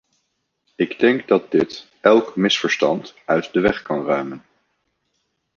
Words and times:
Ik 0.75 0.99
denk 0.99 1.27
dat 1.27 1.51
dit 1.51 1.87
elk 2.01 2.35
misverstand 2.35 3.15
uit 3.25 3.53
de 3.53 3.59
weg 3.59 3.81
kan 3.81 4.05
ruimen. 4.05 4.45